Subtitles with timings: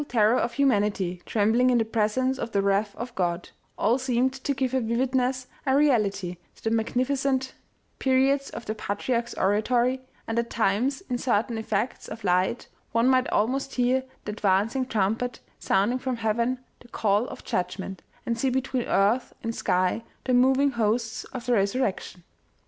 [0.09, 4.55] terror of humanity trembling in the presence of the wrath of God all seemed to
[4.55, 7.53] give a vividness, a reality, to the magnificent
[7.99, 13.27] periods of the patriarch's oratory, and at times, in certain effects of light, one might
[13.27, 18.39] almost hear the ad vancing trumpet sounding from heaven the call of judg ment, and
[18.39, 22.23] see between earth and sky the moving hosts of the resurrection.